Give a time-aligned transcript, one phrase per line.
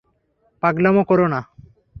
[0.63, 1.39] পাগলামো করো না।